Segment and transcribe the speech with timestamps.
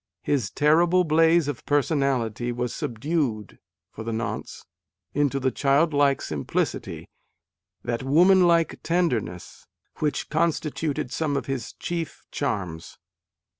[0.23, 3.59] His * terrible blaze of personality" was subdued
[3.91, 4.65] for the nonce
[5.13, 7.07] into that child like simplicity,
[7.83, 9.67] that woman like tenderness,
[9.97, 12.97] which constituted some of his chief charms.